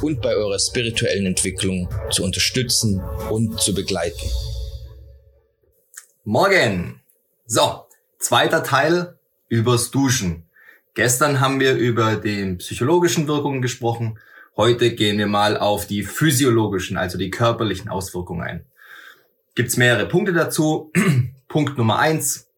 und 0.00 0.22
bei 0.22 0.34
eurer 0.34 0.58
spirituellen 0.58 1.26
Entwicklung 1.26 1.88
zu 2.10 2.24
unterstützen 2.24 3.00
und 3.30 3.60
zu 3.60 3.74
begleiten. 3.74 4.30
Morgen! 6.24 7.00
So, 7.46 7.84
zweiter 8.18 8.62
Teil 8.62 9.18
übers 9.48 9.90
Duschen. 9.90 10.44
Gestern 10.94 11.40
haben 11.40 11.60
wir 11.60 11.74
über 11.74 12.16
die 12.16 12.54
psychologischen 12.54 13.26
Wirkungen 13.28 13.60
gesprochen. 13.60 14.18
Heute 14.56 14.94
gehen 14.94 15.18
wir 15.18 15.26
mal 15.26 15.56
auf 15.56 15.86
die 15.86 16.02
physiologischen, 16.02 16.96
also 16.96 17.18
die 17.18 17.30
körperlichen 17.30 17.88
Auswirkungen 17.88 18.42
ein. 18.42 18.66
Gibt's 19.54 19.76
mehrere 19.76 20.06
Punkte 20.06 20.32
dazu. 20.32 20.92
Punkt 21.48 21.76
Nummer 21.76 21.98
eins 21.98 22.48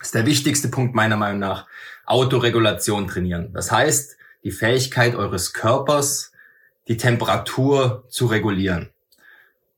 ist 0.00 0.14
der 0.14 0.26
wichtigste 0.26 0.68
Punkt 0.68 0.94
meiner 0.94 1.16
Meinung 1.16 1.40
nach. 1.40 1.66
Autoregulation 2.06 3.06
trainieren. 3.06 3.52
Das 3.52 3.70
heißt, 3.70 4.16
die 4.44 4.50
Fähigkeit 4.50 5.14
eures 5.14 5.52
Körpers, 5.52 6.32
die 6.88 6.96
Temperatur 6.96 8.04
zu 8.08 8.26
regulieren. 8.26 8.90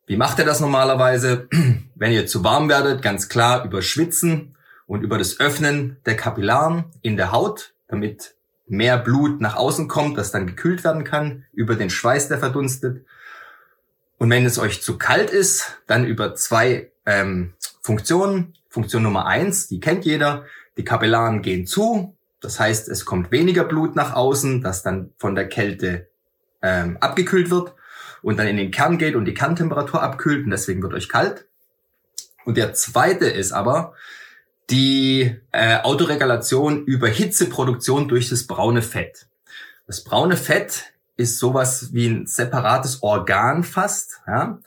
Wie 0.07 0.17
macht 0.17 0.39
ihr 0.39 0.45
das 0.45 0.61
normalerweise? 0.61 1.49
Wenn 1.95 2.13
ihr 2.13 2.27
zu 2.27 2.45
warm 2.45 2.69
werdet, 2.69 3.03
ganz 3.03 3.29
klar 3.29 3.65
über 3.65 3.83
Schwitzen 3.83 4.57
und 4.87 5.03
über 5.03 5.19
das 5.19 5.41
Öffnen 5.41 5.97
der 6.07 6.17
Kapillaren 6.17 6.85
in 7.03 7.17
der 7.17 7.33
Haut, 7.33 7.73
damit 7.89 8.35
mehr 8.67 8.99
Blut 8.99 9.41
nach 9.41 9.57
außen 9.57 9.89
kommt, 9.89 10.19
das 10.19 10.31
dann 10.31 10.47
gekühlt 10.47 10.85
werden 10.85 11.05
kann, 11.05 11.45
über 11.53 11.77
den 11.77 11.91
Schweiß, 11.91 12.29
der 12.29 12.39
verdunstet. 12.39 13.05
Und 14.19 14.31
wenn 14.31 14.47
es 14.47 14.59
euch 14.59 14.83
zu 14.83 14.99
kalt 14.99 15.31
ist, 15.31 15.79
dann 15.87 16.07
über 16.07 16.35
zwei 16.35 16.91
ähm, 17.07 17.55
Funktionen. 17.81 18.55
Funktion 18.69 19.03
Nummer 19.03 19.27
eins, 19.27 19.69
die 19.69 19.81
kennt 19.81 20.05
jeder. 20.05 20.47
Die 20.77 20.85
Kapillaren 20.85 21.43
gehen 21.43 21.67
zu. 21.67 22.17
Das 22.43 22.59
heißt, 22.61 22.89
es 22.89 23.05
kommt 23.05 23.31
weniger 23.31 23.65
Blut 23.65 23.97
nach 23.97 24.15
außen, 24.15 24.61
das 24.63 24.83
dann 24.83 25.13
von 25.17 25.35
der 25.35 25.49
Kälte 25.49 26.09
ähm, 26.61 26.99
abgekühlt 27.01 27.51
wird 27.51 27.75
und 28.21 28.39
dann 28.39 28.47
in 28.47 28.57
den 28.57 28.71
Kern 28.71 28.99
geht 28.99 29.15
und 29.15 29.25
die 29.25 29.35
Kerntemperatur 29.35 30.03
abkühlt 30.03 30.45
und 30.45 30.51
deswegen 30.51 30.83
wird 30.83 30.93
euch 30.93 31.09
kalt. 31.09 31.47
Und 32.45 32.57
der 32.57 32.75
zweite 32.75 33.27
ist 33.27 33.53
aber, 33.53 33.95
die 34.71 35.37
äh, 35.53 35.79
Autoregulation 35.81 36.85
über 36.85 37.09
Hitzeproduktion 37.09 38.09
durch 38.09 38.29
das 38.29 38.47
braune 38.47 38.83
Fett. 38.83 39.27
Das 39.87 40.03
braune 40.03 40.37
Fett 40.37 40.93
ist 41.17 41.39
sowas 41.39 41.93
wie 41.93 42.09
ein 42.09 42.27
separates 42.27 43.03
Organ 43.03 43.65
fast. 43.65 44.21
Ja? 44.27 44.59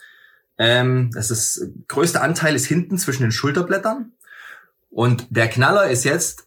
Ähm, 0.57 1.11
das 1.13 1.31
ist 1.31 1.69
größte 1.87 2.21
Anteil 2.21 2.55
ist 2.55 2.65
hinten 2.65 2.97
zwischen 2.97 3.23
den 3.23 3.31
Schulterblättern. 3.31 4.11
Und 4.89 5.27
der 5.29 5.49
Knaller 5.49 5.89
ist 5.89 6.05
jetzt, 6.05 6.44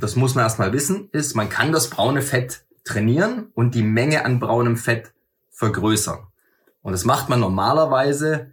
das 0.00 0.16
muss 0.16 0.34
man 0.34 0.44
erstmal 0.44 0.72
wissen, 0.72 1.08
ist, 1.12 1.34
man 1.34 1.48
kann 1.48 1.72
das 1.72 1.90
braune 1.90 2.22
Fett 2.22 2.62
trainieren 2.84 3.48
und 3.54 3.74
die 3.74 3.82
Menge 3.82 4.24
an 4.24 4.40
braunem 4.40 4.76
Fett 4.76 5.12
vergrößern. 5.50 6.26
Und 6.82 6.92
das 6.92 7.04
macht 7.04 7.28
man 7.28 7.40
normalerweise 7.40 8.52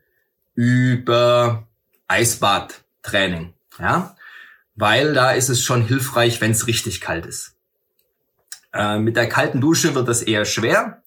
über 0.55 1.67
Eisbadtraining. 2.07 3.53
Ja? 3.79 4.15
weil 4.77 5.13
da 5.13 5.31
ist 5.31 5.49
es 5.49 5.63
schon 5.63 5.85
hilfreich, 5.85 6.39
wenn 6.39 6.51
es 6.51 6.67
richtig 6.67 7.01
kalt 7.01 7.25
ist. 7.25 7.55
Äh, 8.73 8.99
mit 8.99 9.17
der 9.17 9.27
kalten 9.27 9.59
Dusche 9.59 9.95
wird 9.95 10.07
das 10.07 10.21
eher 10.21 10.45
schwer, 10.45 11.03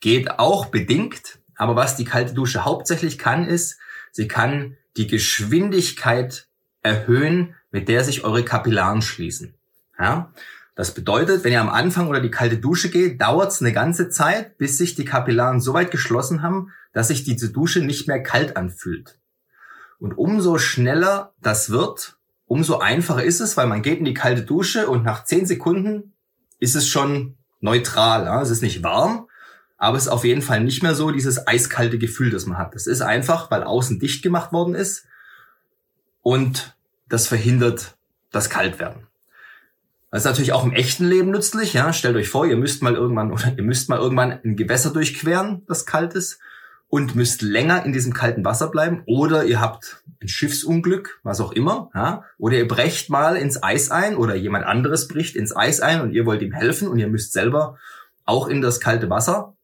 geht 0.00 0.38
auch 0.38 0.66
bedingt, 0.66 1.38
aber 1.54 1.76
was 1.76 1.96
die 1.96 2.04
kalte 2.04 2.34
Dusche 2.34 2.64
hauptsächlich 2.64 3.16
kann, 3.16 3.46
ist, 3.46 3.78
sie 4.10 4.28
kann 4.28 4.76
die 4.96 5.06
Geschwindigkeit 5.06 6.48
erhöhen, 6.86 7.54
mit 7.70 7.88
der 7.88 8.04
sich 8.04 8.24
eure 8.24 8.44
Kapillaren 8.44 9.02
schließen. 9.02 9.54
Ja? 9.98 10.32
Das 10.74 10.94
bedeutet, 10.94 11.42
wenn 11.42 11.52
ihr 11.52 11.60
am 11.60 11.70
Anfang 11.70 12.08
oder 12.08 12.20
die 12.20 12.30
kalte 12.30 12.58
Dusche 12.58 12.90
geht, 12.90 13.20
dauert 13.20 13.50
es 13.50 13.60
eine 13.60 13.72
ganze 13.72 14.08
Zeit, 14.08 14.58
bis 14.58 14.78
sich 14.78 14.94
die 14.94 15.04
Kapillaren 15.04 15.60
so 15.60 15.74
weit 15.74 15.90
geschlossen 15.90 16.42
haben, 16.42 16.70
dass 16.92 17.08
sich 17.08 17.24
diese 17.24 17.50
Dusche 17.50 17.80
nicht 17.80 18.06
mehr 18.08 18.22
kalt 18.22 18.56
anfühlt. 18.56 19.18
Und 19.98 20.16
umso 20.18 20.58
schneller 20.58 21.32
das 21.40 21.70
wird, 21.70 22.18
umso 22.46 22.78
einfacher 22.78 23.24
ist 23.24 23.40
es, 23.40 23.56
weil 23.56 23.66
man 23.66 23.82
geht 23.82 23.98
in 23.98 24.04
die 24.04 24.14
kalte 24.14 24.42
Dusche 24.42 24.88
und 24.88 25.02
nach 25.02 25.24
zehn 25.24 25.46
Sekunden 25.46 26.12
ist 26.58 26.76
es 26.76 26.86
schon 26.86 27.36
neutral. 27.60 28.26
Ja? 28.26 28.42
Es 28.42 28.50
ist 28.50 28.62
nicht 28.62 28.82
warm, 28.82 29.28
aber 29.78 29.96
es 29.96 30.04
ist 30.04 30.12
auf 30.12 30.24
jeden 30.24 30.42
Fall 30.42 30.62
nicht 30.62 30.82
mehr 30.82 30.94
so 30.94 31.10
dieses 31.10 31.46
eiskalte 31.46 31.98
Gefühl, 31.98 32.30
das 32.30 32.46
man 32.46 32.58
hat. 32.58 32.74
Das 32.74 32.86
ist 32.86 33.00
einfach, 33.00 33.50
weil 33.50 33.62
außen 33.62 33.98
dicht 33.98 34.22
gemacht 34.22 34.52
worden 34.52 34.74
ist 34.74 35.06
und 36.20 36.75
das 37.08 37.26
verhindert 37.26 37.96
das 38.32 38.50
Kaltwerden. 38.50 39.06
Das 40.10 40.22
ist 40.22 40.26
natürlich 40.26 40.52
auch 40.52 40.64
im 40.64 40.72
echten 40.72 41.06
Leben 41.06 41.30
nützlich. 41.30 41.72
Ja? 41.72 41.92
Stellt 41.92 42.16
euch 42.16 42.28
vor, 42.28 42.46
ihr 42.46 42.56
müsst 42.56 42.82
mal 42.82 42.94
irgendwann 42.94 43.32
oder 43.32 43.52
ihr 43.56 43.62
müsst 43.62 43.88
mal 43.88 43.98
irgendwann 43.98 44.38
ein 44.44 44.56
Gewässer 44.56 44.90
durchqueren, 44.90 45.62
das 45.66 45.86
kalt 45.86 46.14
ist 46.14 46.38
und 46.88 47.16
müsst 47.16 47.42
länger 47.42 47.84
in 47.84 47.92
diesem 47.92 48.14
kalten 48.14 48.44
Wasser 48.44 48.68
bleiben 48.68 49.02
oder 49.06 49.44
ihr 49.44 49.60
habt 49.60 50.02
ein 50.22 50.28
Schiffsunglück, 50.28 51.20
was 51.22 51.40
auch 51.40 51.52
immer, 51.52 51.90
ja, 51.94 52.24
oder 52.38 52.56
ihr 52.56 52.68
brecht 52.68 53.10
mal 53.10 53.36
ins 53.36 53.62
Eis 53.62 53.90
ein 53.90 54.16
oder 54.16 54.36
jemand 54.36 54.64
anderes 54.64 55.08
bricht 55.08 55.36
ins 55.36 55.54
Eis 55.54 55.80
ein 55.80 56.00
und 56.00 56.12
ihr 56.12 56.26
wollt 56.26 56.42
ihm 56.42 56.52
helfen 56.52 56.88
und 56.88 56.98
ihr 56.98 57.08
müsst 57.08 57.32
selber 57.32 57.76
auch 58.24 58.46
in 58.48 58.60
das 58.60 58.80
kalte 58.80 59.10
Wasser, 59.10 59.54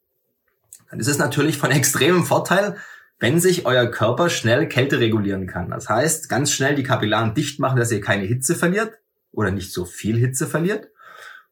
dann 0.90 1.00
ist 1.00 1.08
es 1.08 1.18
natürlich 1.18 1.58
von 1.58 1.70
extremem 1.72 2.24
Vorteil, 2.24 2.76
wenn 3.22 3.38
sich 3.38 3.66
euer 3.66 3.86
Körper 3.86 4.28
schnell 4.28 4.66
Kälte 4.66 4.98
regulieren 4.98 5.46
kann. 5.46 5.70
Das 5.70 5.88
heißt, 5.88 6.28
ganz 6.28 6.50
schnell 6.50 6.74
die 6.74 6.82
Kapillaren 6.82 7.34
dicht 7.34 7.60
machen, 7.60 7.78
dass 7.78 7.92
ihr 7.92 8.00
keine 8.00 8.24
Hitze 8.24 8.56
verliert 8.56 8.98
oder 9.30 9.52
nicht 9.52 9.72
so 9.72 9.84
viel 9.84 10.18
Hitze 10.18 10.48
verliert. 10.48 10.88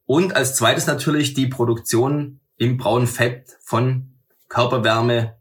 Und 0.05 0.35
als 0.35 0.55
zweites 0.55 0.85
natürlich 0.85 1.33
die 1.33 1.47
Produktion 1.47 2.41
im 2.57 2.75
braunen 2.75 3.07
Fett 3.07 3.55
von 3.61 4.15
Körperwärme 4.49 5.37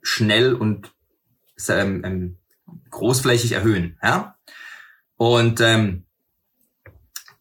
schnell 0.00 0.54
und 0.54 0.92
ähm, 1.68 2.02
ähm, 2.06 2.38
großflächig 2.88 3.52
erhöhen. 3.52 3.98
Ja? 4.02 4.38
Und 5.16 5.60
ähm, 5.60 6.05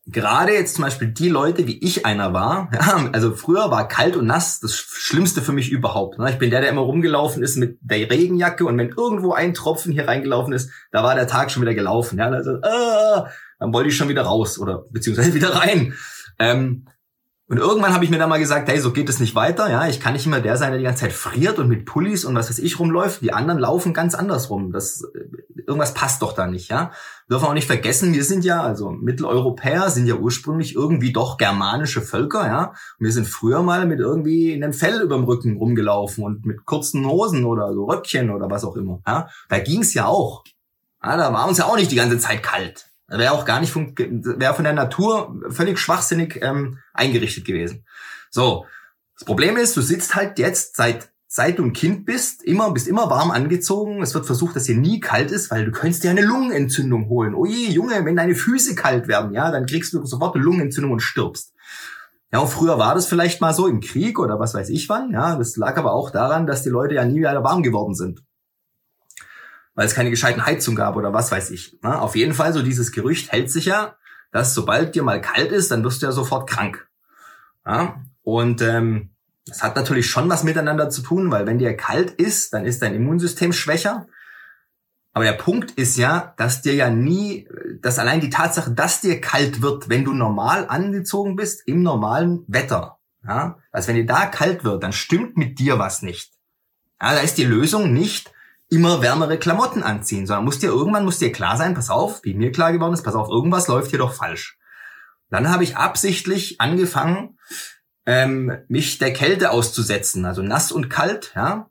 gerade 0.05 0.53
jetzt 0.53 0.75
zum 0.75 0.83
Beispiel 0.83 1.07
die 1.07 1.29
Leute, 1.29 1.67
wie 1.67 1.79
ich 1.79 2.05
einer 2.05 2.33
war, 2.33 2.69
ja, 2.73 3.09
also 3.11 3.33
früher 3.33 3.71
war 3.71 3.87
kalt 3.87 4.15
und 4.15 4.27
nass 4.27 4.59
das 4.59 4.75
Schlimmste 4.75 5.41
für 5.41 5.51
mich 5.51 5.71
überhaupt. 5.71 6.19
Ne? 6.19 6.29
Ich 6.29 6.37
bin 6.37 6.49
der, 6.49 6.61
der 6.61 6.69
immer 6.69 6.81
rumgelaufen 6.81 7.43
ist 7.43 7.57
mit 7.57 7.77
der 7.81 8.09
Regenjacke 8.09 8.65
und 8.65 8.77
wenn 8.77 8.89
irgendwo 8.89 9.33
ein 9.33 9.53
Tropfen 9.53 9.91
hier 9.91 10.07
reingelaufen 10.07 10.53
ist, 10.53 10.69
da 10.91 11.03
war 11.03 11.15
der 11.15 11.27
Tag 11.27 11.51
schon 11.51 11.61
wieder 11.61 11.73
gelaufen. 11.73 12.19
Ja? 12.19 12.29
Also, 12.29 12.57
äh, 12.57 13.23
dann 13.59 13.73
wollte 13.73 13.89
ich 13.89 13.97
schon 13.97 14.09
wieder 14.09 14.23
raus 14.23 14.59
oder 14.59 14.85
beziehungsweise 14.91 15.33
wieder 15.33 15.55
rein. 15.55 15.93
Ähm, 16.37 16.85
und 17.47 17.57
irgendwann 17.57 17.93
habe 17.93 18.03
ich 18.03 18.09
mir 18.09 18.17
dann 18.17 18.29
mal 18.29 18.39
gesagt, 18.39 18.67
hey, 18.69 18.79
so 18.79 18.91
geht 18.91 19.07
es 19.07 19.19
nicht 19.19 19.35
weiter. 19.35 19.69
Ja, 19.69 19.87
ich 19.87 19.99
kann 19.99 20.13
nicht 20.13 20.25
immer 20.25 20.39
der 20.39 20.57
sein, 20.57 20.71
der 20.71 20.79
die 20.79 20.83
ganze 20.83 21.01
Zeit 21.01 21.13
friert 21.13 21.59
und 21.59 21.67
mit 21.67 21.85
Pullis 21.85 22.25
und 22.25 22.33
was 22.33 22.49
weiß 22.49 22.57
ich 22.57 22.79
rumläuft. 22.79 23.21
Die 23.21 23.33
anderen 23.33 23.59
laufen 23.59 23.93
ganz 23.93 24.15
anders 24.15 24.49
rum. 24.49 24.71
Das, 24.71 25.03
irgendwas 25.55 25.93
passt 25.93 26.23
doch 26.23 26.33
da 26.33 26.47
nicht, 26.47 26.69
ja. 26.69 26.91
Wir 27.27 27.35
dürfen 27.35 27.45
auch 27.45 27.53
nicht 27.53 27.67
vergessen, 27.67 28.13
wir 28.13 28.23
sind 28.23 28.45
ja, 28.45 28.63
also 28.63 28.89
Mitteleuropäer 28.89 29.91
sind 29.91 30.07
ja 30.07 30.15
ursprünglich 30.15 30.73
irgendwie 30.73 31.13
doch 31.13 31.37
germanische 31.37 32.01
Völker, 32.01 32.47
ja. 32.47 32.73
Und 32.99 33.05
wir 33.05 33.11
sind 33.11 33.27
früher 33.27 33.61
mal 33.61 33.85
mit 33.85 33.99
irgendwie 33.99 34.53
in 34.53 34.63
einem 34.63 34.73
Fell 34.73 35.01
überm 35.01 35.25
Rücken 35.25 35.57
rumgelaufen 35.57 36.23
und 36.23 36.47
mit 36.47 36.65
kurzen 36.65 37.05
Hosen 37.05 37.45
oder 37.45 37.71
so 37.73 37.85
Röckchen 37.85 38.31
oder 38.31 38.49
was 38.49 38.63
auch 38.63 38.75
immer, 38.75 39.01
ja. 39.05 39.29
Da 39.49 39.59
ging's 39.59 39.93
ja 39.93 40.07
auch. 40.07 40.43
Ja, 41.03 41.15
da 41.15 41.31
war 41.31 41.47
uns 41.47 41.59
ja 41.59 41.65
auch 41.65 41.77
nicht 41.77 41.91
die 41.91 41.95
ganze 41.95 42.17
Zeit 42.17 42.41
kalt. 42.41 42.87
Wäre 43.07 43.33
auch 43.33 43.45
gar 43.45 43.59
nicht 43.59 43.75
wäre 43.75 44.53
von 44.53 44.63
der 44.63 44.73
Natur 44.73 45.39
völlig 45.49 45.77
schwachsinnig 45.77 46.39
ähm, 46.41 46.79
eingerichtet 46.93 47.45
gewesen. 47.45 47.85
So, 48.31 48.65
das 49.15 49.25
Problem 49.25 49.57
ist, 49.57 49.77
du 49.77 49.81
sitzt 49.81 50.15
halt 50.15 50.39
jetzt 50.39 50.75
seit 50.75 51.11
seit 51.27 51.59
du 51.59 51.63
ein 51.63 51.73
Kind 51.73 52.05
bist, 52.05 52.43
immer 52.43 52.71
bist 52.71 52.87
immer 52.87 53.09
warm 53.09 53.29
angezogen. 53.29 54.01
Es 54.01 54.13
wird 54.13 54.25
versucht, 54.25 54.55
dass 54.55 54.63
dir 54.63 54.77
nie 54.77 55.01
kalt 55.01 55.31
ist, 55.31 55.51
weil 55.51 55.65
du 55.65 55.71
könntest 55.71 56.03
dir 56.03 56.11
eine 56.11 56.21
Lungenentzündung 56.21 57.09
holen. 57.09 57.35
Oh 57.35 57.45
je, 57.45 57.69
Junge, 57.69 58.05
wenn 58.05 58.15
deine 58.15 58.35
Füße 58.35 58.73
kalt 58.73 59.07
werden, 59.07 59.33
ja, 59.33 59.51
dann 59.51 59.65
kriegst 59.65 59.93
du 59.93 60.05
sofort 60.05 60.35
eine 60.35 60.43
Lungenentzündung 60.45 60.93
und 60.93 61.01
stirbst. 61.01 61.53
Ja, 62.31 62.39
und 62.39 62.47
früher 62.47 62.77
war 62.79 62.95
das 62.95 63.05
vielleicht 63.05 63.41
mal 63.41 63.53
so 63.53 63.67
im 63.67 63.81
Krieg 63.81 64.17
oder 64.17 64.39
was 64.39 64.53
weiß 64.53 64.69
ich 64.69 64.87
wann. 64.87 65.11
Ja, 65.11 65.35
das 65.35 65.57
lag 65.57 65.77
aber 65.77 65.93
auch 65.93 66.09
daran, 66.09 66.47
dass 66.47 66.63
die 66.63 66.69
Leute 66.69 66.95
ja 66.95 67.05
nie 67.05 67.19
wieder 67.19 67.43
warm 67.43 67.63
geworden 67.63 67.95
sind 67.95 68.23
weil 69.75 69.85
es 69.85 69.93
keine 69.93 70.09
gescheiten 70.09 70.45
Heizung 70.45 70.75
gab 70.75 70.95
oder 70.95 71.13
was 71.13 71.31
weiß 71.31 71.51
ich. 71.51 71.77
Na, 71.81 71.99
auf 71.99 72.15
jeden 72.15 72.33
Fall, 72.33 72.53
so 72.53 72.61
dieses 72.61 72.91
Gerücht 72.91 73.31
hält 73.31 73.51
sich 73.51 73.65
ja, 73.65 73.95
dass 74.31 74.53
sobald 74.53 74.95
dir 74.95 75.03
mal 75.03 75.21
kalt 75.21 75.51
ist, 75.51 75.71
dann 75.71 75.83
wirst 75.83 76.01
du 76.01 76.07
ja 76.07 76.11
sofort 76.11 76.49
krank. 76.49 76.87
Ja? 77.65 78.01
Und 78.23 78.61
ähm, 78.61 79.11
das 79.45 79.61
hat 79.61 79.75
natürlich 79.75 80.09
schon 80.09 80.29
was 80.29 80.43
miteinander 80.43 80.89
zu 80.89 81.01
tun, 81.01 81.29
weil 81.29 81.45
wenn 81.45 81.59
dir 81.59 81.75
kalt 81.77 82.11
ist, 82.11 82.53
dann 82.53 82.65
ist 82.65 82.81
dein 82.81 82.95
Immunsystem 82.95 83.53
schwächer. 83.53 84.07
Aber 85.13 85.23
der 85.23 85.33
Punkt 85.33 85.71
ist 85.71 85.97
ja, 85.97 86.33
dass 86.37 86.61
dir 86.61 86.73
ja 86.73 86.89
nie, 86.89 87.47
dass 87.81 87.99
allein 87.99 88.19
die 88.19 88.29
Tatsache, 88.29 88.71
dass 88.71 89.01
dir 89.01 89.21
kalt 89.21 89.61
wird, 89.61 89.87
wenn 89.87 90.03
du 90.03 90.13
normal 90.13 90.67
angezogen 90.67 91.35
bist, 91.35 91.65
im 91.67 91.83
normalen 91.83 92.43
Wetter. 92.47 92.97
Ja, 93.25 93.57
also 93.71 93.87
wenn 93.87 93.95
dir 93.95 94.05
da 94.05 94.25
kalt 94.25 94.63
wird, 94.63 94.83
dann 94.83 94.93
stimmt 94.93 95.37
mit 95.37 95.57
dir 95.57 95.79
was 95.79 96.01
nicht. 96.01 96.33
Ja, 97.01 97.13
da 97.13 97.19
ist 97.19 97.37
die 97.37 97.43
Lösung 97.43 97.93
nicht 97.93 98.34
immer 98.75 99.01
wärmere 99.01 99.37
Klamotten 99.37 99.83
anziehen, 99.83 100.27
sondern 100.27 100.45
muss 100.45 100.59
dir 100.59 100.67
irgendwann 100.67 101.05
muss 101.05 101.19
dir 101.19 101.31
klar 101.31 101.57
sein, 101.57 101.73
pass 101.73 101.89
auf, 101.89 102.23
wie 102.23 102.33
mir 102.33 102.51
klar 102.51 102.71
geworden 102.71 102.93
ist, 102.93 103.03
pass 103.03 103.15
auf, 103.15 103.29
irgendwas 103.29 103.67
läuft 103.67 103.89
hier 103.89 103.99
doch 103.99 104.13
falsch. 104.13 104.57
Dann 105.29 105.49
habe 105.49 105.63
ich 105.63 105.77
absichtlich 105.77 106.61
angefangen, 106.61 107.39
ähm, 108.05 108.57
mich 108.67 108.99
der 108.99 109.13
Kälte 109.13 109.51
auszusetzen, 109.51 110.25
also 110.25 110.41
nass 110.41 110.71
und 110.71 110.89
kalt, 110.89 111.33
ja, 111.35 111.69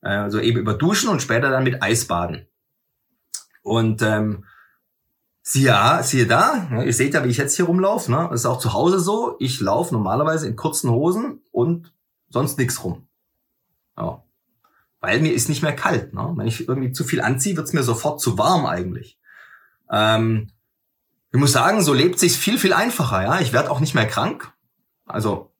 also 0.00 0.38
eben 0.38 0.58
über 0.58 0.74
Duschen 0.74 1.08
und 1.08 1.22
später 1.22 1.50
dann 1.50 1.64
mit 1.64 1.82
Eisbaden. 1.82 2.46
Und 3.62 4.02
ähm, 4.02 4.44
siehe, 5.44 6.02
siehe 6.02 6.26
da, 6.26 6.68
ne, 6.70 6.84
ihr 6.84 6.92
seht 6.92 7.14
ja, 7.14 7.24
wie 7.24 7.28
ich 7.28 7.38
jetzt 7.38 7.56
hier 7.56 7.66
rumlaufe. 7.66 8.10
Ne? 8.10 8.28
Das 8.30 8.40
ist 8.40 8.46
auch 8.46 8.58
zu 8.58 8.72
Hause 8.72 8.98
so. 8.98 9.36
Ich 9.38 9.60
laufe 9.60 9.94
normalerweise 9.94 10.46
in 10.46 10.56
kurzen 10.56 10.90
Hosen 10.90 11.42
und 11.52 11.92
sonst 12.28 12.58
nichts 12.58 12.82
rum. 12.82 13.06
Ja. 13.96 14.23
Weil 15.04 15.20
mir 15.20 15.32
ist 15.32 15.48
nicht 15.48 15.62
mehr 15.62 15.74
kalt. 15.74 16.14
Ne? 16.14 16.32
Wenn 16.36 16.46
ich 16.46 16.66
irgendwie 16.68 16.92
zu 16.92 17.04
viel 17.04 17.20
anziehe, 17.20 17.56
wird's 17.56 17.72
mir 17.72 17.82
sofort 17.82 18.20
zu 18.20 18.38
warm 18.38 18.64
eigentlich. 18.66 19.18
Ähm, 19.90 20.48
ich 21.32 21.38
muss 21.38 21.52
sagen, 21.52 21.82
so 21.82 21.92
lebt 21.92 22.18
sich's 22.18 22.36
viel, 22.36 22.58
viel 22.58 22.72
einfacher. 22.72 23.22
Ja, 23.22 23.40
Ich 23.40 23.52
werde 23.52 23.70
auch 23.70 23.80
nicht 23.80 23.94
mehr 23.94 24.06
krank. 24.06 24.52
Also 25.04 25.52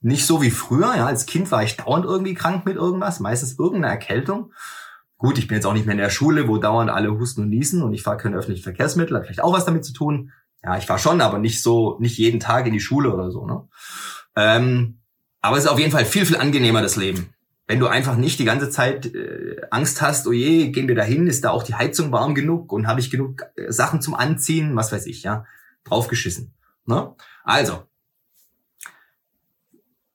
nicht 0.00 0.24
so 0.26 0.40
wie 0.42 0.50
früher. 0.50 0.94
Ja, 0.96 1.06
Als 1.06 1.26
Kind 1.26 1.50
war 1.50 1.62
ich 1.62 1.76
dauernd 1.76 2.04
irgendwie 2.04 2.34
krank 2.34 2.64
mit 2.64 2.76
irgendwas, 2.76 3.20
meistens 3.20 3.58
irgendeine 3.58 3.92
Erkältung. 3.92 4.52
Gut, 5.18 5.36
ich 5.36 5.48
bin 5.48 5.56
jetzt 5.56 5.66
auch 5.66 5.72
nicht 5.72 5.86
mehr 5.86 5.94
in 5.94 6.00
der 6.00 6.10
Schule, 6.10 6.46
wo 6.46 6.58
dauernd 6.58 6.90
alle 6.90 7.10
husten 7.10 7.42
und 7.42 7.48
niesen 7.48 7.82
und 7.82 7.92
ich 7.92 8.04
fahre 8.04 8.16
kein 8.16 8.34
öffentliches 8.34 8.62
Verkehrsmittel, 8.62 9.16
hat 9.16 9.24
vielleicht 9.24 9.42
auch 9.42 9.52
was 9.52 9.64
damit 9.64 9.84
zu 9.84 9.92
tun. 9.92 10.32
Ja, 10.62 10.78
ich 10.78 10.86
fahre 10.86 11.00
schon, 11.00 11.20
aber 11.20 11.38
nicht 11.38 11.62
so, 11.62 11.98
nicht 11.98 12.18
jeden 12.18 12.40
Tag 12.40 12.66
in 12.66 12.72
die 12.72 12.80
Schule 12.80 13.12
oder 13.12 13.30
so. 13.30 13.44
Ne? 13.44 13.68
Ähm, 14.36 14.98
aber 15.40 15.56
es 15.56 15.64
ist 15.64 15.70
auf 15.70 15.78
jeden 15.78 15.90
Fall 15.90 16.04
viel, 16.04 16.24
viel 16.24 16.36
angenehmer, 16.36 16.82
das 16.82 16.96
Leben. 16.96 17.34
Wenn 17.68 17.80
du 17.80 17.86
einfach 17.86 18.16
nicht 18.16 18.38
die 18.38 18.46
ganze 18.46 18.70
Zeit 18.70 19.14
äh, 19.14 19.60
Angst 19.70 20.00
hast, 20.00 20.26
oh 20.26 20.32
je, 20.32 20.70
gehen 20.70 20.88
wir 20.88 20.94
da 20.94 21.02
hin, 21.02 21.26
ist 21.26 21.44
da 21.44 21.50
auch 21.50 21.62
die 21.62 21.74
Heizung 21.74 22.10
warm 22.10 22.34
genug 22.34 22.72
und 22.72 22.88
habe 22.88 22.98
ich 22.98 23.10
genug 23.10 23.42
äh, 23.56 23.70
Sachen 23.70 24.00
zum 24.00 24.14
Anziehen, 24.14 24.74
was 24.74 24.90
weiß 24.90 25.04
ich, 25.04 25.22
ja, 25.22 25.44
draufgeschissen. 25.84 26.54
Ne? 26.86 27.14
Also, 27.44 27.86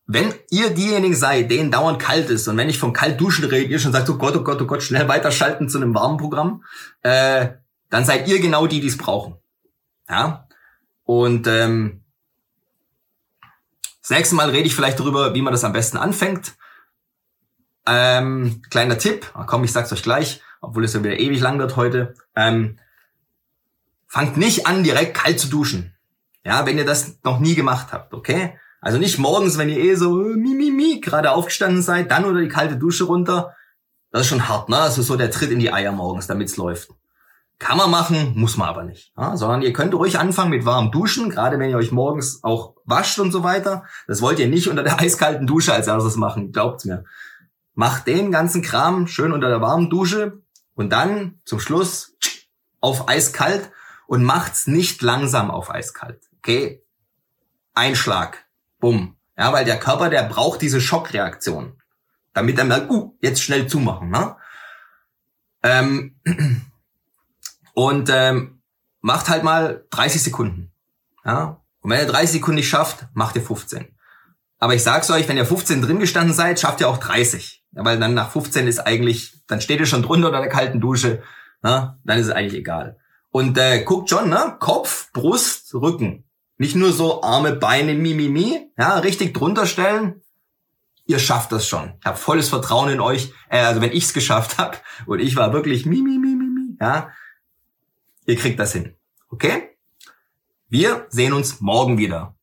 wenn 0.08 0.34
ihr 0.50 0.72
diejenigen 0.72 1.16
seid, 1.16 1.52
denen 1.52 1.70
dauernd 1.70 2.00
kalt 2.00 2.32
ist 2.32 2.48
und 2.48 2.58
wenn 2.58 2.70
ich 2.70 2.80
vom 2.80 2.92
Kaltduschen 2.92 3.46
rede, 3.46 3.72
ihr 3.72 3.80
schon 3.80 3.94
sagt, 3.94 4.10
oh 4.10 4.18
Gott, 4.18 4.36
oh 4.36 4.44
Gott, 4.44 4.60
oh 4.60 4.66
Gott, 4.66 4.82
schnell 4.82 5.08
weiterschalten 5.08 5.70
zu 5.70 5.78
einem 5.78 5.94
warmen 5.94 6.18
Programm, 6.18 6.64
äh, 7.04 7.50
dann 7.92 8.04
seid 8.04 8.28
ihr 8.28 8.40
genau 8.40 8.66
die, 8.66 8.82
die 8.82 8.88
es 8.88 8.98
brauchen. 8.98 9.36
Ja. 10.10 10.48
Und 11.04 11.46
ähm, 11.46 12.02
das 14.02 14.10
nächste 14.10 14.36
Mal 14.36 14.50
rede 14.50 14.66
ich 14.66 14.76
vielleicht 14.76 15.00
darüber, 15.00 15.36
wie 15.36 15.44
man 15.44 15.54
das 15.54 15.64
am 15.64 15.74
besten 15.74 15.98
anfängt. 15.98 16.56
Ähm, 17.86 18.62
kleiner 18.70 18.98
Tipp, 18.98 19.30
Ach 19.34 19.46
komm, 19.46 19.64
ich 19.64 19.72
sag's 19.72 19.92
euch 19.92 20.04
gleich, 20.04 20.42
obwohl 20.62 20.86
es 20.86 20.94
ja 20.94 21.04
wieder 21.04 21.20
ewig 21.20 21.42
lang 21.42 21.60
wird 21.60 21.76
heute. 21.76 22.14
Ähm, 22.36 22.80
fangt 24.08 24.38
nicht 24.38 24.68
an, 24.68 24.84
direkt 24.84 25.16
kalt 25.16 25.40
zu 25.40 25.48
duschen. 25.48 25.94
Ja, 26.46 26.66
wenn 26.66 26.78
ihr 26.78 26.86
das 26.86 27.20
noch 27.24 27.40
nie 27.40 27.56
gemacht 27.56 27.88
habt, 27.92 28.14
okay? 28.14 28.58
Also 28.82 28.98
nicht 28.98 29.18
morgens, 29.18 29.58
wenn 29.58 29.70
ihr 29.70 29.78
eh 29.78 29.96
so 29.96 30.22
äh, 30.22 30.36
mi, 30.36 30.54
mi, 30.56 30.72
mi, 30.72 31.00
gerade 31.00 31.32
aufgestanden 31.32 31.82
seid, 31.82 32.12
dann 32.12 32.26
oder 32.26 32.42
die 32.42 32.50
kalte 32.50 32.76
Dusche 32.76 33.06
runter. 33.06 33.56
Das 34.12 34.24
ist 34.24 34.28
schon 34.28 34.48
hart, 34.48 34.70
ne? 34.70 34.78
Also 34.78 35.02
so 35.02 35.16
der 35.16 35.32
Tritt 35.32 35.52
in 35.52 35.60
die 35.60 35.72
Eier 35.72 35.94
morgens, 35.94 36.28
damit's 36.28 36.58
läuft. 36.58 36.90
Kann 37.60 37.78
man 37.78 37.90
machen, 37.90 38.34
muss 38.36 38.58
man 38.58 38.68
aber 38.68 38.84
nicht. 38.84 39.14
Ja? 39.18 39.38
Sondern 39.38 39.62
ihr 39.62 39.72
könnt 39.72 39.94
ruhig 39.94 40.20
anfangen 40.20 40.50
mit 40.50 40.66
warmem 40.66 40.92
Duschen, 40.92 41.30
gerade 41.30 41.60
wenn 41.60 41.70
ihr 41.70 41.78
euch 41.78 41.94
morgens 41.94 42.44
auch 42.44 42.76
wascht 42.84 43.20
und 43.20 43.32
so 43.32 43.44
weiter. 43.44 43.86
Das 44.06 44.22
wollt 44.22 44.38
ihr 44.40 44.50
nicht 44.50 44.68
unter 44.68 44.84
der 44.84 45.00
eiskalten 45.00 45.48
Dusche 45.48 45.74
als 45.74 45.88
erstes 45.88 46.18
machen, 46.18 46.52
glaubt's 46.52 46.84
mir. 46.84 47.06
Macht 47.74 48.08
den 48.08 48.32
ganzen 48.32 48.62
Kram 48.62 49.08
schön 49.08 49.32
unter 49.32 49.50
der 49.50 49.62
warmen 49.62 49.90
Dusche 49.90 50.42
und 50.76 50.92
dann 50.92 51.40
zum 51.46 51.60
Schluss 51.60 52.16
auf 52.80 53.08
eiskalt 53.10 53.72
und 54.08 54.24
macht's 54.24 54.68
nicht 54.68 55.02
langsam 55.02 55.50
auf 55.50 55.72
eiskalt. 55.72 56.30
Okay? 56.38 56.84
Einschlag. 57.74 58.46
Bumm. 58.80 59.16
Ja, 59.38 59.52
weil 59.54 59.66
der 59.66 59.80
Körper, 59.80 60.10
der 60.10 60.24
braucht 60.24 60.62
diese 60.62 60.82
Schockreaktion. 60.82 61.82
Damit 62.34 62.58
er 62.58 62.66
merkt, 62.66 62.92
uh, 62.92 63.18
jetzt 63.22 63.42
schnell 63.42 63.68
zumachen. 63.68 64.10
Ne? 64.10 64.36
Ähm, 65.64 66.20
und 67.74 68.10
ähm, 68.12 68.62
macht 69.02 69.30
halt 69.30 69.44
mal 69.44 69.86
30 69.90 70.22
Sekunden. 70.22 70.72
Ja? 71.26 71.62
Und 71.80 71.92
wenn 71.92 72.00
ihr 72.00 72.12
30 72.12 72.32
Sekunden 72.32 72.56
nicht 72.58 72.70
schafft, 72.70 73.08
macht 73.14 73.36
ihr 73.36 73.42
15. 73.42 73.96
Aber 74.64 74.76
ich 74.76 74.84
sag's 74.84 75.12
euch, 75.12 75.28
wenn 75.28 75.36
ihr 75.36 75.46
15 75.46 75.82
drin 75.82 76.00
gestanden 76.00 76.34
seid, 76.34 76.58
schafft 76.58 76.80
ihr 76.80 76.88
auch 76.88 76.98
30. 76.98 77.66
Ja, 77.74 77.84
weil 77.84 78.00
dann 78.00 78.14
nach 78.14 78.32
15 78.32 78.66
ist 78.66 78.80
eigentlich, 78.80 79.34
dann 79.46 79.60
steht 79.60 79.82
ihr 79.82 79.86
schon 79.86 80.04
drunter 80.04 80.28
unter 80.28 80.40
der 80.40 80.48
kalten 80.48 80.80
Dusche. 80.80 81.22
Ne? 81.62 82.00
Dann 82.06 82.18
ist 82.18 82.28
es 82.28 82.32
eigentlich 82.32 82.62
egal. 82.62 82.98
Und 83.30 83.58
äh, 83.58 83.84
guckt 83.84 84.10
schon, 84.10 84.30
ne? 84.30 84.56
Kopf, 84.62 85.12
Brust, 85.12 85.74
Rücken. 85.74 86.24
Nicht 86.58 86.78
nur 86.78 86.94
so 86.94 87.24
Arme, 87.24 87.52
Beine, 87.52 87.94
mi, 87.94 88.14
mi, 88.14 88.30
mi. 88.30 88.72
Ja, 88.78 89.00
richtig 89.00 89.34
drunter 89.34 89.66
stellen. 89.66 90.22
Ihr 91.08 91.20
schafft 91.20 91.52
das 91.52 91.68
schon. 91.68 91.96
Ich 92.00 92.06
habe 92.06 92.18
volles 92.18 92.48
Vertrauen 92.48 92.90
in 92.90 93.02
euch. 93.02 93.34
Äh, 93.50 93.60
also 93.60 93.82
wenn 93.82 93.92
ich's 93.92 94.14
geschafft 94.14 94.58
habe 94.60 94.78
und 95.08 95.20
ich 95.20 95.36
war 95.36 95.52
wirklich 95.52 95.86
mi, 95.86 96.02
mi, 96.02 96.18
mi, 96.18 96.36
mi, 96.36 96.46
mi. 96.46 96.78
Ja, 96.80 97.10
ihr 98.28 98.38
kriegt 98.38 98.62
das 98.62 98.72
hin. 98.72 98.96
Okay? 99.28 99.76
Wir 100.70 101.06
sehen 101.10 101.34
uns 101.34 101.60
morgen 101.60 101.98
wieder. 101.98 102.38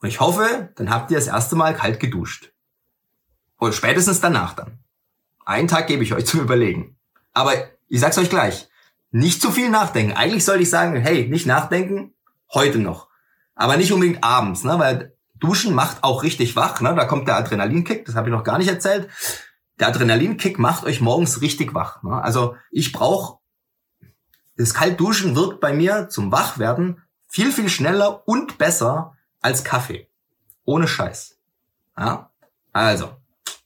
Und 0.00 0.08
ich 0.08 0.20
hoffe, 0.20 0.70
dann 0.76 0.90
habt 0.90 1.10
ihr 1.10 1.18
das 1.18 1.26
erste 1.26 1.56
Mal 1.56 1.74
kalt 1.74 2.00
geduscht. 2.00 2.52
Und 3.56 3.74
spätestens 3.74 4.20
danach 4.20 4.54
dann. 4.54 4.78
Einen 5.44 5.68
Tag 5.68 5.86
gebe 5.86 6.02
ich 6.02 6.14
euch 6.14 6.26
zum 6.26 6.40
Überlegen. 6.40 6.96
Aber 7.32 7.52
ich 7.88 8.00
sag's 8.00 8.18
euch 8.18 8.30
gleich. 8.30 8.68
Nicht 9.10 9.42
zu 9.42 9.50
viel 9.50 9.68
nachdenken. 9.68 10.16
Eigentlich 10.16 10.44
sollte 10.44 10.62
ich 10.62 10.70
sagen, 10.70 10.96
hey, 10.96 11.28
nicht 11.28 11.46
nachdenken, 11.46 12.14
heute 12.52 12.78
noch. 12.78 13.08
Aber 13.54 13.76
nicht 13.76 13.92
unbedingt 13.92 14.24
abends, 14.24 14.64
ne? 14.64 14.78
weil 14.78 15.16
Duschen 15.34 15.74
macht 15.74 16.02
auch 16.02 16.22
richtig 16.22 16.56
wach. 16.56 16.80
Ne? 16.80 16.94
Da 16.94 17.04
kommt 17.04 17.28
der 17.28 17.36
Adrenalinkick, 17.36 18.04
das 18.06 18.14
habe 18.14 18.28
ich 18.28 18.34
noch 18.34 18.44
gar 18.44 18.58
nicht 18.58 18.68
erzählt. 18.68 19.08
Der 19.78 19.88
Adrenalinkick 19.88 20.58
macht 20.58 20.84
euch 20.84 21.00
morgens 21.00 21.40
richtig 21.42 21.74
wach. 21.74 22.02
Ne? 22.02 22.22
Also 22.22 22.56
ich 22.70 22.92
brauche, 22.92 23.38
das 24.56 24.72
Kaltduschen 24.72 25.36
wirkt 25.36 25.60
bei 25.60 25.72
mir 25.72 26.08
zum 26.08 26.32
Wachwerden 26.32 27.02
viel, 27.26 27.52
viel 27.52 27.68
schneller 27.68 28.26
und 28.26 28.56
besser 28.56 29.16
als 29.40 29.64
Kaffee. 29.64 30.08
Ohne 30.64 30.86
Scheiß. 30.86 31.38
Ja? 31.96 32.32
Also, 32.72 33.16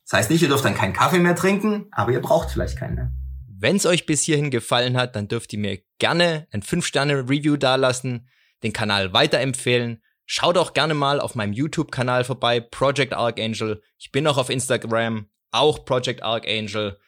das 0.03 0.13
heißt 0.13 0.31
nicht, 0.31 0.43
ihr 0.43 0.49
dürft 0.49 0.65
dann 0.65 0.75
keinen 0.75 0.93
Kaffee 0.93 1.19
mehr 1.19 1.37
trinken, 1.37 1.89
aber 1.91 2.13
ihr 2.13 2.21
braucht 2.21 2.51
vielleicht 2.51 2.79
keinen 2.79 2.95
mehr. 2.95 3.13
Wenn 3.49 3.77
es 3.77 3.87
euch 3.87 4.07
bis 4.07 4.23
hierhin 4.23 4.51
gefallen 4.51 4.97
hat, 4.97 5.17
dann 5.17 5.29
dürft 5.29 5.53
ihr 5.53 5.59
mir 5.59 5.81
gerne 5.99 6.47
ein 6.53 6.63
5-Sterne-Review 6.63 7.57
dalassen 7.57 8.29
den 8.65 8.73
Kanal 8.73 9.13
weiterempfehlen. 9.13 10.03
Schaut 10.27 10.59
auch 10.59 10.73
gerne 10.73 10.95
mal 10.95 11.21
auf 11.21 11.35
meinem 11.35 11.53
YouTube-Kanal 11.53 12.25
vorbei, 12.25 12.59
Project 12.61 13.13
Archangel. 13.13 13.83
Ich 13.99 14.11
bin 14.11 14.27
auch 14.27 14.39
auf 14.39 14.51
Instagram, 14.51 15.29
auch 15.53 15.85
Project 15.85 16.23
Archangel. 16.23 16.99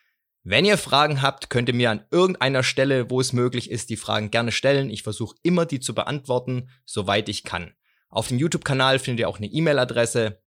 Wenn 0.45 0.65
ihr 0.65 0.79
Fragen 0.79 1.23
habt, 1.23 1.51
könnt 1.51 1.69
ihr 1.69 1.75
mir 1.75 1.91
an 1.91 2.05
irgendeiner 2.11 2.63
Stelle, 2.63 3.11
wo 3.11 3.21
es 3.21 3.33
möglich 3.33 3.71
ist, 3.71 3.91
die 3.91 3.97
Fragen 3.97 4.31
gerne 4.31 4.53
stellen. 4.53 4.91
Ich 4.91 5.03
versuche 5.03 5.35
immer, 5.43 5.67
die 5.67 5.81
zu 5.81 5.95
beantworten, 5.95 6.69
soweit 6.85 7.29
ich 7.29 7.43
kann. 7.43 7.75
Auf 8.09 8.29
dem 8.29 8.39
YouTube-Kanal 8.39 8.99
findet 8.99 9.21
ihr 9.21 9.29
auch 9.29 9.39
eine 9.39 9.47
E-Mail-Adresse. 9.47 10.43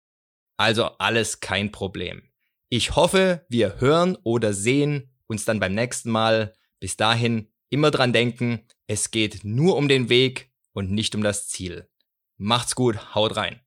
Also 0.58 0.86
alles 0.98 1.40
kein 1.40 1.72
Problem. 1.72 2.30
Ich 2.70 2.96
hoffe, 2.96 3.46
wir 3.50 3.80
hören 3.80 4.18
oder 4.24 4.54
sehen 4.54 5.14
uns 5.28 5.46
dann 5.46 5.60
beim 5.60 5.74
nächsten 5.74 6.12
Mal. 6.12 6.54
Bis 6.80 6.98
dahin 6.98 7.52
immer 7.70 7.92
dran 7.92 8.14
denken, 8.14 8.66
es 8.88 9.12
geht 9.12 9.44
nur 9.44 9.76
um 9.78 9.88
den 9.88 10.10
Weg 10.10 10.52
und 10.74 10.92
nicht 10.92 11.16
um 11.16 11.24
das 11.24 11.48
Ziel. 11.48 11.90
Macht's 12.38 12.76
gut, 12.76 13.16
haut 13.16 13.36
rein. 13.36 13.62